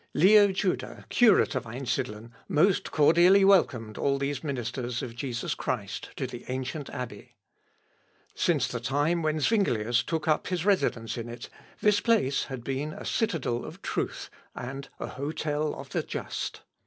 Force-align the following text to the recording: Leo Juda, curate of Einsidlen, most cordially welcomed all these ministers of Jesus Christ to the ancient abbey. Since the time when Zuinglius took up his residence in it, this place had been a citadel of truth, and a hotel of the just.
Leo 0.15 0.47
Juda, 0.47 1.05
curate 1.09 1.53
of 1.53 1.67
Einsidlen, 1.67 2.31
most 2.47 2.89
cordially 2.89 3.45
welcomed 3.45 3.99
all 3.99 4.17
these 4.17 4.43
ministers 4.43 5.03
of 5.03 5.15
Jesus 5.15 5.53
Christ 5.53 6.09
to 6.15 6.25
the 6.25 6.43
ancient 6.47 6.89
abbey. 6.89 7.35
Since 8.33 8.67
the 8.67 8.79
time 8.79 9.21
when 9.21 9.39
Zuinglius 9.39 10.01
took 10.01 10.27
up 10.27 10.47
his 10.47 10.65
residence 10.65 11.19
in 11.19 11.29
it, 11.29 11.49
this 11.81 11.99
place 11.99 12.45
had 12.45 12.63
been 12.63 12.93
a 12.93 13.05
citadel 13.05 13.63
of 13.63 13.83
truth, 13.83 14.31
and 14.55 14.89
a 14.99 15.05
hotel 15.05 15.75
of 15.75 15.89
the 15.89 16.01
just. 16.01 16.61